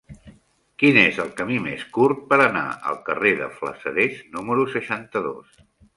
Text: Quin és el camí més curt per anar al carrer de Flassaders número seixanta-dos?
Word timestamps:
Quin 0.83 0.95
és 1.01 1.17
el 1.23 1.27
camí 1.41 1.59
més 1.65 1.83
curt 1.97 2.23
per 2.31 2.39
anar 2.45 2.65
al 2.93 2.97
carrer 3.11 3.35
de 3.43 3.53
Flassaders 3.61 4.25
número 4.39 4.67
seixanta-dos? 4.79 5.55